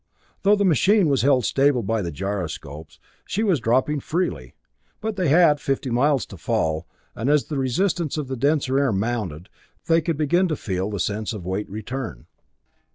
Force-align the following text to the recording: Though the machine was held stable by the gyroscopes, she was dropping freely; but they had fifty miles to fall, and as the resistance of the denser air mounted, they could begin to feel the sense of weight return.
Though 0.41 0.55
the 0.55 0.65
machine 0.65 1.09
was 1.09 1.21
held 1.21 1.45
stable 1.45 1.83
by 1.83 2.01
the 2.01 2.11
gyroscopes, 2.11 2.99
she 3.27 3.43
was 3.43 3.59
dropping 3.59 3.99
freely; 3.99 4.55
but 4.99 5.15
they 5.15 5.27
had 5.27 5.59
fifty 5.61 5.91
miles 5.91 6.25
to 6.25 6.37
fall, 6.37 6.87
and 7.15 7.29
as 7.29 7.43
the 7.45 7.59
resistance 7.59 8.17
of 8.17 8.27
the 8.27 8.35
denser 8.35 8.79
air 8.79 8.91
mounted, 8.91 9.47
they 9.85 10.01
could 10.01 10.17
begin 10.17 10.47
to 10.47 10.55
feel 10.55 10.89
the 10.89 10.99
sense 10.99 11.33
of 11.33 11.45
weight 11.45 11.69
return. 11.69 12.25